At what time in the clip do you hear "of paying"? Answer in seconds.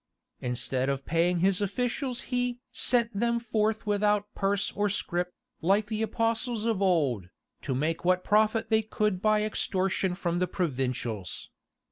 0.89-1.41